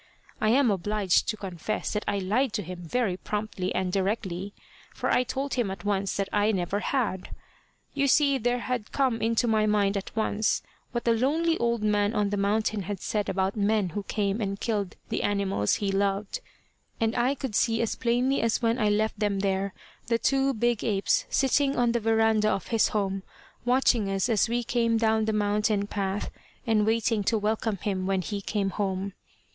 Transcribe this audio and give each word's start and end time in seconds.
I 0.41 0.49
am 0.49 0.71
obliged 0.71 1.27
to 1.29 1.37
confess 1.37 1.93
that 1.93 2.03
I 2.07 2.17
lied 2.17 2.53
to 2.53 2.63
him 2.63 2.81
very 2.81 3.17
promptly 3.17 3.71
and 3.75 3.93
directly, 3.93 4.55
for 4.95 5.11
I 5.11 5.21
told 5.23 5.53
him 5.53 5.69
at 5.69 5.85
once 5.85 6.17
that 6.17 6.27
I 6.33 6.51
never 6.51 6.79
had. 6.79 7.29
You 7.93 8.07
see 8.07 8.39
there 8.39 8.61
had 8.61 8.91
come 8.91 9.21
into 9.21 9.45
my 9.47 9.67
mind 9.67 9.95
at 9.95 10.09
once 10.15 10.63
what 10.91 11.03
the 11.03 11.13
lonely 11.13 11.55
old 11.59 11.83
man 11.83 12.15
on 12.15 12.31
the 12.31 12.35
mountain 12.37 12.81
had 12.81 12.99
said 12.99 13.29
about 13.29 13.55
men 13.55 13.89
who 13.89 14.01
came 14.01 14.41
and 14.41 14.59
killed 14.59 14.95
the 15.09 15.21
animals 15.21 15.75
he 15.75 15.91
loved, 15.91 16.39
and 16.99 17.15
I 17.15 17.35
could 17.35 17.53
see 17.53 17.79
as 17.83 17.95
plainly 17.95 18.41
as 18.41 18.59
when 18.59 18.79
I 18.79 18.89
left 18.89 19.19
them 19.19 19.41
there, 19.41 19.71
the 20.07 20.17
two 20.17 20.55
big 20.55 20.83
apes 20.83 21.27
sitting 21.29 21.75
on 21.75 21.91
the 21.91 21.99
verandah 21.99 22.49
of 22.49 22.69
his 22.69 22.87
home, 22.87 23.21
watching 23.65 24.09
us 24.09 24.29
as 24.29 24.49
we 24.49 24.63
came 24.63 24.97
down 24.97 25.25
the 25.25 25.31
mountain 25.31 25.85
path, 25.85 26.31
and 26.65 26.87
waiting 26.87 27.23
to 27.25 27.37
welcome 27.37 27.77
him 27.77 28.07
when 28.07 28.23
he 28.23 28.41
came 28.41 28.71
home. 28.71 29.13